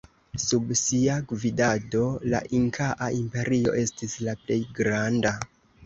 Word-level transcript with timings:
Sub 0.43 0.71
sia 0.79 1.17
gvidado 1.33 2.01
la 2.35 2.41
inkaa 2.63 3.13
imperio 3.21 3.79
estis 3.87 4.21
la 4.29 4.39
plej 4.45 4.61
granda. 4.83 5.41